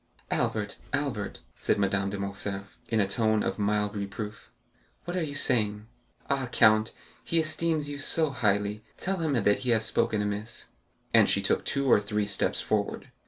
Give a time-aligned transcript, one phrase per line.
[0.31, 4.49] "Albert, Albert," said Madame de Morcerf, in a tone of mild reproof,
[5.05, 5.85] "what are you saying?
[6.27, 6.91] Ah, count,
[7.23, 10.69] he esteems you so highly, tell him that he has spoken amiss."
[11.13, 13.11] And she took two or three steps forward.